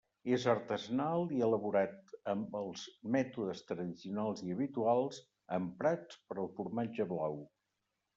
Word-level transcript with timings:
És 0.35 0.45
artesanal 0.51 1.25
i 1.39 1.41
elaborat 1.47 2.15
amb 2.31 2.55
els 2.59 2.85
mètodes 3.15 3.61
tradicionals 3.73 4.41
i 4.47 4.55
habituals 4.55 5.21
emprats 5.59 6.19
per 6.31 6.39
al 6.45 6.49
formatge 6.57 7.07
blau. 7.13 7.37